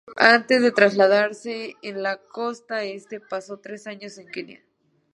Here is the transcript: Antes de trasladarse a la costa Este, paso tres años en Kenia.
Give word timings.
Antes 0.15 0.63
de 0.63 0.71
trasladarse 0.71 1.75
a 1.83 1.91
la 1.91 2.17
costa 2.17 2.81
Este, 2.81 3.19
paso 3.19 3.59
tres 3.59 3.85
años 3.85 4.17
en 4.17 4.29
Kenia. 4.29 4.63